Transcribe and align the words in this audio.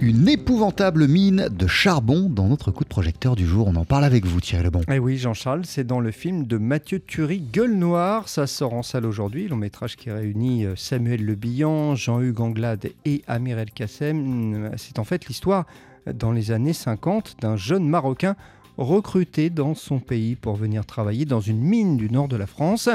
Une 0.00 0.28
épouvantable 0.28 1.08
mine 1.08 1.48
de 1.50 1.66
charbon 1.66 2.30
dans 2.30 2.46
notre 2.46 2.70
coup 2.70 2.84
de 2.84 2.88
projecteur 2.88 3.34
du 3.34 3.44
jour. 3.44 3.66
On 3.66 3.74
en 3.74 3.84
parle 3.84 4.04
avec 4.04 4.26
vous, 4.26 4.40
Thierry 4.40 4.62
Lebon. 4.62 4.82
Eh 4.88 5.00
oui, 5.00 5.16
Jean-Charles, 5.16 5.64
c'est 5.64 5.82
dans 5.82 5.98
le 5.98 6.12
film 6.12 6.46
de 6.46 6.56
Mathieu 6.56 7.00
Turi, 7.00 7.40
Gueule 7.40 7.74
Noire. 7.74 8.28
Ça 8.28 8.46
sort 8.46 8.74
en 8.74 8.84
salle 8.84 9.04
aujourd'hui. 9.04 9.48
Long 9.48 9.56
métrage 9.56 9.96
qui 9.96 10.12
réunit 10.12 10.66
euh, 10.66 10.76
Samuel 10.76 11.24
Le 11.24 11.34
Bihan, 11.34 11.96
Jean-Hugues 11.96 12.40
Anglade 12.40 12.90
et 13.04 13.22
Amir 13.26 13.58
El 13.58 13.72
Kassem. 13.72 14.70
C'est 14.76 15.00
en 15.00 15.04
fait 15.04 15.26
l'histoire, 15.26 15.66
dans 16.14 16.30
les 16.30 16.52
années 16.52 16.74
50, 16.74 17.38
d'un 17.40 17.56
jeune 17.56 17.88
Marocain 17.88 18.36
recruté 18.76 19.50
dans 19.50 19.74
son 19.74 19.98
pays 19.98 20.36
pour 20.36 20.54
venir 20.54 20.86
travailler 20.86 21.24
dans 21.24 21.40
une 21.40 21.58
mine 21.58 21.96
du 21.96 22.08
nord 22.08 22.28
de 22.28 22.36
la 22.36 22.46
France. 22.46 22.88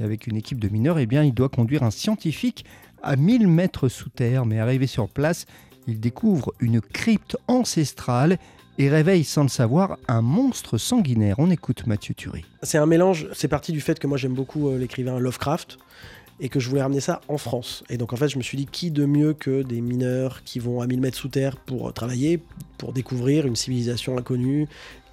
Et 0.00 0.02
avec 0.02 0.26
une 0.26 0.36
équipe 0.36 0.58
de 0.58 0.68
mineurs, 0.68 0.98
eh 0.98 1.06
bien, 1.06 1.22
il 1.22 1.32
doit 1.32 1.48
conduire 1.48 1.84
un 1.84 1.92
scientifique 1.92 2.64
à 3.04 3.14
1000 3.14 3.46
mètres 3.46 3.88
sous 3.88 4.08
terre. 4.08 4.46
Mais 4.46 4.58
arrivé 4.58 4.88
sur 4.88 5.08
place, 5.08 5.46
il 5.86 6.00
découvre 6.00 6.52
une 6.60 6.80
crypte 6.80 7.36
ancestrale 7.48 8.38
et 8.78 8.88
réveille 8.88 9.24
sans 9.24 9.42
le 9.42 9.48
savoir 9.48 9.98
un 10.08 10.22
monstre 10.22 10.78
sanguinaire. 10.78 11.36
On 11.38 11.50
écoute 11.50 11.86
Mathieu 11.86 12.14
Turi. 12.14 12.44
C'est 12.62 12.78
un 12.78 12.86
mélange, 12.86 13.28
c'est 13.34 13.48
parti 13.48 13.72
du 13.72 13.80
fait 13.80 13.98
que 13.98 14.06
moi 14.06 14.16
j'aime 14.16 14.34
beaucoup 14.34 14.68
euh, 14.68 14.78
l'écrivain 14.78 15.18
Lovecraft 15.18 15.78
et 16.40 16.48
que 16.48 16.58
je 16.58 16.70
voulais 16.70 16.80
ramener 16.80 17.00
ça 17.00 17.20
en 17.28 17.36
France. 17.36 17.84
Et 17.90 17.98
donc 17.98 18.12
en 18.12 18.16
fait 18.16 18.28
je 18.28 18.38
me 18.38 18.42
suis 18.42 18.56
dit 18.56 18.66
qui 18.66 18.90
de 18.90 19.04
mieux 19.04 19.34
que 19.34 19.62
des 19.62 19.80
mineurs 19.80 20.42
qui 20.44 20.58
vont 20.58 20.80
à 20.80 20.86
1000 20.86 21.00
mètres 21.00 21.18
sous 21.18 21.28
terre 21.28 21.56
pour 21.56 21.88
euh, 21.88 21.92
travailler, 21.92 22.40
pour 22.78 22.92
découvrir 22.92 23.46
une 23.46 23.56
civilisation 23.56 24.16
inconnue, 24.16 24.66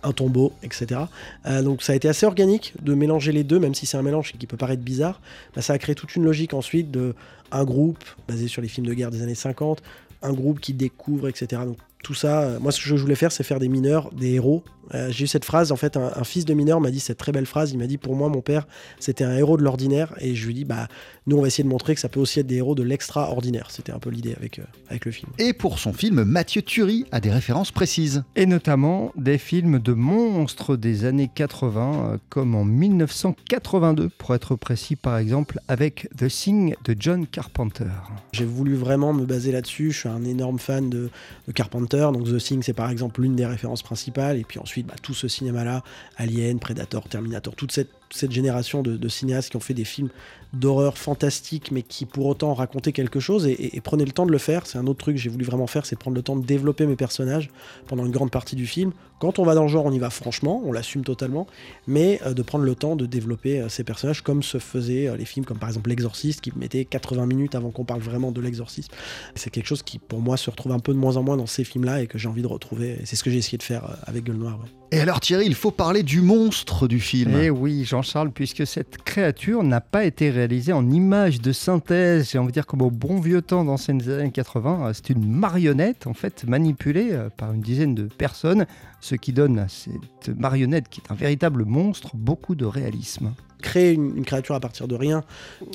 un 0.04 0.14
tombeau, 0.14 0.54
etc. 0.64 1.02
Euh, 1.46 1.62
donc 1.62 1.82
ça 1.82 1.94
a 1.94 1.96
été 1.96 2.08
assez 2.08 2.26
organique 2.26 2.74
de 2.82 2.94
mélanger 2.94 3.32
les 3.32 3.44
deux, 3.44 3.60
même 3.60 3.76
si 3.76 3.86
c'est 3.86 3.98
un 3.98 4.04
mélange 4.04 4.34
qui 4.34 4.48
peut 4.48 4.58
paraître 4.58 4.84
bizarre. 4.84 5.22
Bah, 5.56 5.62
ça 5.62 5.74
a 5.74 5.78
créé 5.78 5.96
toute 5.96 6.16
une 6.16 6.24
logique 6.24 6.54
ensuite 6.54 6.92
de 6.92 7.16
un 7.52 7.64
groupe 7.64 8.04
basé 8.28 8.48
sur 8.48 8.62
les 8.62 8.68
films 8.68 8.88
de 8.88 8.94
guerre 8.94 9.12
des 9.12 9.22
années 9.22 9.36
50, 9.36 9.82
un 10.22 10.34
groupe 10.34 10.60
qui 10.60 10.74
découvre, 10.74 11.28
etc. 11.28 11.62
tout 12.08 12.14
ça, 12.14 12.44
euh, 12.44 12.60
moi 12.62 12.72
ce 12.72 12.82
que 12.82 12.88
je 12.88 12.96
voulais 12.96 13.16
faire, 13.16 13.34
c'est 13.34 13.44
faire 13.44 13.60
des 13.60 13.68
mineurs, 13.68 14.14
des 14.14 14.36
héros. 14.36 14.64
Euh, 14.94 15.10
j'ai 15.12 15.26
eu 15.26 15.28
cette 15.28 15.46
phrase, 15.46 15.72
en 15.72 15.76
fait, 15.76 15.98
un, 15.98 16.24
fils 16.24 16.46
de 16.46 16.54
mineur 16.54 16.80
m'a 16.80 16.92
dit 16.92 17.00
cette 17.00 17.18
très 17.18 17.32
belle 17.32 17.46
phrase. 17.46 17.72
Il 17.72 17.78
m'a 17.78 17.88
dit, 17.88 17.98
pour 17.98 18.16
moi, 18.16 18.30
mon 18.30 18.42
père, 18.42 18.68
c'était 19.00 19.24
un 19.24 19.36
héros 19.36 19.58
de 19.58 19.64
l'ordinaire. 19.64 20.14
Et 20.20 20.36
je 20.36 20.48
lui 20.48 20.54
dis, 20.54 20.66
bah, 20.66 20.88
nous, 21.26 21.38
on 21.38 21.42
va 21.42 21.48
essayer 21.48 21.64
de 21.64 21.70
montrer 21.70 21.96
que 21.96 22.02
ça 22.02 22.10
peut 22.10 22.20
aussi 22.20 22.40
être 22.40 22.48
des 22.48 22.56
héros 22.56 22.76
de 22.76 22.84
l'extraordinaire. 22.84 23.70
C'était 23.72 23.92
un 23.92 24.00
peu 24.00 24.10
l'idée 24.10 24.34
avec, 24.36 24.60
euh, 24.60 24.64
avec 24.90 25.06
le 25.06 25.12
film. 25.12 25.32
Et 25.40 25.54
pour 25.54 25.80
son 25.80 25.94
film, 25.94 26.24
Mathieu 26.24 26.62
Turi 26.62 27.06
a 27.12 27.20
des 27.20 27.32
références 27.32 27.72
précises. 27.72 28.24
Et 28.36 28.46
notamment 28.46 29.12
des 29.18 29.38
films 29.38 29.80
de 29.80 29.94
monstres 29.94 30.78
des 30.78 31.06
années 31.06 31.30
80, 31.34 32.20
comme 32.30 32.56
en 32.56 32.64
1982, 32.64 34.10
pour 34.18 34.36
être 34.36 34.56
précis, 34.56 34.96
par 34.96 35.18
exemple, 35.18 35.60
avec 35.68 36.08
The 36.18 36.28
Thing 36.28 36.76
de 36.86 36.96
John 36.98 37.28
Carpenter. 37.28 37.86
J'ai 38.32 38.46
voulu 38.46 38.76
vraiment 38.76 39.14
me 39.14 39.26
baser 39.26 39.52
là-dessus. 39.52 39.92
Je 39.92 40.00
suis 40.00 40.10
un 40.10 40.24
énorme 40.24 40.60
fan 40.60 40.90
de, 40.90 41.10
de 41.48 41.52
Carpenter 41.52 41.97
donc 42.00 42.26
The 42.26 42.38
Thing, 42.38 42.64
c'est 42.64 42.74
par 42.74 42.90
exemple 42.90 43.22
l'une 43.22 43.36
des 43.36 43.46
références 43.46 43.84
principales. 43.84 44.38
Et 44.38 44.44
puis 44.44 44.60
ensuite, 44.60 44.88
bah, 44.88 44.96
tout 45.02 45.14
ce 45.14 45.28
cinéma-là, 45.28 45.84
Alien, 46.18 46.60
Predator, 46.60 47.08
Terminator, 47.08 47.56
toute 47.56 47.72
cette 47.72 48.32
génération 48.32 48.84
de, 48.84 49.08
cinéastes 49.08 49.50
qui 49.50 49.58
ont 49.58 49.62
fait 49.62 49.74
des 49.74 49.86
films 49.86 50.10
d'horreur 50.54 50.98
fantastiques, 50.98 51.72
mais 51.72 51.82
qui 51.82 52.06
pour 52.06 52.26
autant 52.26 52.54
racontaient 52.54 52.94
quelque 52.94 53.20
chose 53.20 53.46
et, 53.48 53.82
prenaient 53.82 54.06
le 54.06 54.12
temps 54.12 54.26
de 54.26 54.32
le 54.32 54.38
faire. 54.38 54.66
C'est 54.66 54.78
un 54.78 54.88
autre 54.88 55.00
truc 55.00 55.16
que 55.16 55.22
j'ai 55.22 55.30
voulu 55.30 55.46
vraiment 55.46 55.68
faire, 55.68 55.86
c'est 55.86 55.98
prendre 55.98 56.16
le 56.16 56.24
temps 56.24 56.36
de 56.36 56.46
développer 56.46 56.86
mes 56.86 56.96
personnages 56.96 57.50
pendant 57.88 58.06
une 58.06 58.12
grande 58.12 58.32
partie 58.32 58.56
du 58.56 58.66
film. 58.66 58.94
Quand 59.20 59.40
on 59.40 59.44
va 59.44 59.56
dans 59.56 59.64
le 59.64 59.68
genre, 59.68 59.86
on 59.86 59.92
y 59.92 59.98
va 59.98 60.12
franchement, 60.12 60.62
on 60.64 60.72
l'assume 60.72 61.04
totalement, 61.04 61.48
mais 61.88 62.20
euh, 62.26 62.34
de 62.34 62.42
prendre 62.44 62.66
le 62.66 62.76
temps 62.76 62.96
de 62.96 63.08
développer 63.08 63.60
euh, 63.60 63.70
ces 63.70 63.84
personnages 63.84 64.22
comme 64.22 64.44
se 64.44 64.60
faisaient 64.60 65.08
euh, 65.08 65.18
les 65.18 65.26
films 65.26 65.44
comme 65.44 65.58
par 65.58 65.70
exemple 65.70 65.90
L'Exorciste, 65.90 66.42
qui 66.42 66.52
mettait 66.56 66.86
80 66.86 67.26
minutes 67.26 67.56
avant 67.56 67.72
qu'on 67.72 67.84
parle 67.84 68.02
vraiment 68.02 68.32
de 68.32 68.40
l'Exorciste. 68.42 68.92
C'est 69.34 69.50
quelque 69.50 69.66
chose 69.66 69.82
qui 69.82 69.98
pour 69.98 70.20
moi 70.20 70.38
se 70.38 70.52
retrouve 70.52 70.72
un 70.72 70.80
peu 70.80 70.94
de 70.94 71.00
moins 71.00 71.18
en 71.18 71.24
moins 71.24 71.36
dans 71.36 71.48
ces 71.48 71.64
et 71.96 72.08
que 72.08 72.18
j'ai 72.18 72.28
envie 72.28 72.42
de 72.42 72.48
retrouver. 72.48 73.00
C'est 73.06 73.16
ce 73.16 73.24
que 73.24 73.30
j'ai 73.30 73.38
essayé 73.38 73.58
de 73.58 73.64
faire 73.64 73.98
avec 74.06 74.24
Gueule 74.24 74.38
Noire. 74.38 74.60
Et 74.92 75.00
alors 75.00 75.20
Thierry, 75.20 75.46
il 75.46 75.56
faut 75.56 75.72
parler 75.72 76.04
du 76.04 76.22
monstre 76.22 76.88
du 76.88 77.00
film. 77.00 77.34
Eh 77.42 77.50
oui, 77.50 77.84
Jean-Charles, 77.84 78.32
puisque 78.32 78.66
cette 78.66 78.98
créature 78.98 79.64
n'a 79.64 79.82
pas 79.82 80.06
été 80.06 80.30
réalisée 80.30 80.72
en 80.72 80.90
image 80.90 81.42
de 81.42 81.52
synthèse, 81.52 82.30
j'ai 82.32 82.38
envie 82.38 82.48
de 82.48 82.54
dire 82.54 82.66
comme 82.66 82.82
au 82.82 82.92
bon 82.92 83.20
vieux 83.20 83.42
temps 83.42 83.66
dans 83.66 83.78
ces 83.78 83.92
années 83.92 84.32
80, 84.32 84.92
c'est 84.94 85.10
une 85.10 85.28
marionnette 85.28 86.08
en 86.08 86.14
fait 86.14 86.46
manipulée 86.46 87.10
euh, 87.12 87.30
par 87.30 87.52
une 87.52 87.62
dizaine 87.62 87.96
de 87.96 88.04
personnes, 88.04 88.66
ce 89.02 89.16
qui 89.16 89.34
donne 89.34 89.60
à 89.60 89.68
cette 89.68 90.30
marionnette 90.38 90.88
qui 90.90 91.02
est 91.02 91.12
un 91.12 91.16
véritable 91.16 91.66
monstre 91.66 92.12
beaucoup 92.16 92.56
de 92.56 92.66
réalisme 92.66 93.34
créer 93.62 93.94
une, 93.94 94.24
créature 94.24 94.56
à 94.56 94.60
partir 94.60 94.88
de 94.88 94.96
rien, 94.96 95.24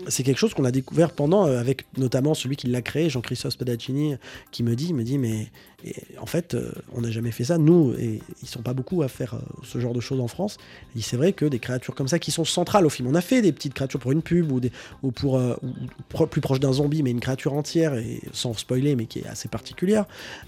c'est 0.09 0.23
quelque 0.23 0.39
chose 0.39 0.55
qu'on 0.55 0.65
a 0.65 0.71
découvert 0.71 1.13
pendant, 1.13 1.47
euh, 1.47 1.59
avec 1.59 1.87
notamment 1.97 2.35
celui 2.35 2.57
qui 2.57 2.67
l'a 2.69 2.83
créé, 2.83 3.11
Jean-Christophe 3.11 3.55
Spadaccini, 3.55 4.17
qui 4.51 4.63
me 4.63 4.75
dit, 4.75 4.93
me 4.93 5.05
dit, 5.05 5.19
mais 5.19 5.49
en 6.21 6.27
fait, 6.27 6.55
euh, 6.55 6.71
on 6.93 7.01
n'a 7.01 7.11
jamais 7.11 7.33
fait 7.33 7.43
ça. 7.43 7.59
Nous, 7.59 7.93
et 7.99 8.21
ils 8.41 8.49
sont 8.49 8.63
pas 8.63 8.73
beaucoup 8.73 9.03
à 9.03 9.09
faire 9.09 9.35
euh, 9.35 9.39
ce 9.65 9.81
genre 9.81 9.95
de 9.95 10.01
choses 10.01 10.21
en 10.21 10.29
France. 10.29 10.59
C'est 11.01 11.17
vrai 11.17 11.33
que 11.33 11.45
des 11.45 11.59
créatures 11.59 11.97
comme 11.97 12.07
ça 12.07 12.21
qui 12.21 12.31
sont 12.31 12.45
centrales 12.45 12.87
au 12.87 12.89
film. 12.89 13.09
On 13.09 13.15
a 13.17 13.21
fait 13.21 13.43
des 13.43 13.53
petites 13.53 13.75
créatures 13.75 13.99
pour 13.99 14.13
une 14.13 14.23
pub 14.23 14.53
ou 14.53 15.11
pour 15.11 15.41
plus 16.29 16.41
proche 16.41 16.61
d'un 16.61 16.73
zombie, 16.73 17.03
mais 17.03 17.11
une 17.11 17.21
créature 17.21 17.55
entière 17.55 17.95
et 17.95 18.21
sans 18.33 18.55
spoiler, 18.55 18.95
mais 18.95 19.07
qui 19.07 19.21
est 19.21 19.27
assez 19.27 19.49
particulière. 19.49 20.05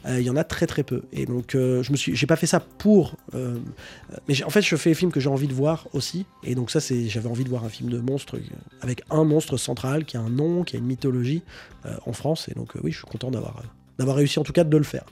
Il 0.07 0.21
y 0.21 0.31
en 0.31 0.37
a 0.37 0.45
très 0.45 0.67
très 0.67 0.85
peu. 0.85 1.03
Et 1.13 1.27
donc, 1.27 1.51
je 1.53 1.91
me 1.91 1.97
suis, 1.97 2.15
j'ai 2.15 2.27
pas 2.27 2.37
fait 2.37 2.47
ça 2.47 2.61
pour, 2.61 3.17
mais 4.29 4.43
en 4.45 4.51
fait, 4.51 4.63
je 4.63 4.77
fais 4.77 4.91
les 4.91 4.95
films 4.95 5.11
que 5.11 5.21
j'ai 5.21 5.29
envie 5.29 5.49
de 5.49 5.53
voir 5.53 5.89
aussi. 5.93 6.27
Et 6.45 6.55
donc 6.55 6.71
ça, 6.71 6.81
c'est, 6.81 7.09
j'avais 7.25 7.33
envie 7.33 7.45
de 7.45 7.49
voir 7.49 7.65
un 7.65 7.71
film 7.71 7.89
de 7.89 7.99
monstre 7.99 8.39
avec 8.83 9.03
un 9.11 9.25
monstre 9.25 9.57
central 9.57 10.05
qui 10.05 10.19
a 10.19 10.21
un 10.21 10.29
nom, 10.29 10.63
qui 10.63 10.77
a 10.77 10.79
une 10.79 10.85
mythologie 10.85 11.43
euh, 11.87 11.97
en 12.07 12.13
France. 12.13 12.49
Et 12.51 12.55
donc, 12.55 12.77
euh, 12.77 12.81
oui, 12.85 12.93
je 12.93 12.99
suis 12.99 13.07
content 13.07 13.31
d'avoir, 13.31 13.59
euh, 13.59 13.67
d'avoir 13.99 14.17
réussi 14.17 14.39
en 14.39 14.43
tout 14.43 14.53
cas 14.53 14.65
de 14.65 14.77
le 14.77 14.85
faire 14.85 15.05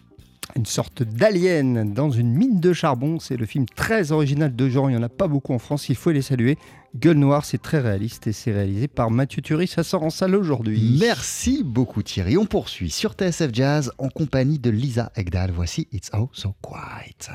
une 0.56 0.66
sorte 0.66 1.02
d'alien 1.02 1.94
dans 1.94 2.10
une 2.10 2.34
mine 2.34 2.60
de 2.60 2.74
charbon. 2.74 3.18
C'est 3.18 3.38
le 3.38 3.46
film 3.46 3.64
très 3.64 4.12
original 4.12 4.54
de 4.54 4.68
genre, 4.68 4.90
il 4.90 4.94
n'y 4.94 4.98
en 4.98 5.02
a 5.02 5.08
pas 5.08 5.28
beaucoup 5.28 5.54
en 5.54 5.58
France, 5.58 5.88
il 5.88 5.94
faut 5.94 6.10
les 6.10 6.20
saluer. 6.20 6.58
Gueule 6.94 7.16
Noire, 7.16 7.46
c'est 7.46 7.62
très 7.62 7.78
réaliste 7.78 8.26
et 8.26 8.32
c'est 8.32 8.52
réalisé 8.52 8.86
par 8.86 9.10
Mathieu 9.10 9.40
Turi, 9.40 9.66
ça 9.66 9.82
sort 9.82 10.02
en 10.02 10.10
salle 10.10 10.34
aujourd'hui. 10.34 10.98
Merci 11.00 11.62
beaucoup 11.64 12.02
Thierry. 12.02 12.36
On 12.36 12.44
poursuit 12.44 12.90
sur 12.90 13.12
TSF 13.12 13.48
Jazz 13.54 13.92
en 13.96 14.08
compagnie 14.08 14.58
de 14.58 14.68
Lisa 14.68 15.10
Egdal. 15.16 15.52
Voici 15.52 15.88
It's 15.92 16.10
Oh 16.12 16.28
So 16.34 16.54
Quiet. 16.60 17.30